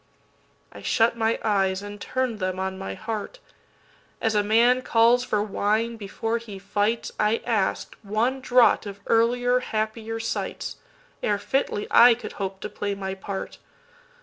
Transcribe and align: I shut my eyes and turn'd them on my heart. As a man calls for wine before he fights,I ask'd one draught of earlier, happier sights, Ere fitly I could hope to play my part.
I 0.71 0.81
shut 0.81 1.15
my 1.15 1.37
eyes 1.43 1.83
and 1.83 2.01
turn'd 2.01 2.39
them 2.39 2.59
on 2.59 2.75
my 2.79 2.95
heart. 2.95 3.37
As 4.19 4.33
a 4.33 4.41
man 4.41 4.81
calls 4.81 5.23
for 5.23 5.43
wine 5.43 5.95
before 5.95 6.39
he 6.39 6.57
fights,I 6.57 7.43
ask'd 7.45 7.93
one 8.01 8.41
draught 8.41 8.87
of 8.87 8.99
earlier, 9.05 9.59
happier 9.59 10.19
sights, 10.19 10.77
Ere 11.21 11.37
fitly 11.37 11.85
I 11.91 12.15
could 12.15 12.31
hope 12.41 12.61
to 12.61 12.67
play 12.69 12.95
my 12.95 13.13
part. 13.13 13.59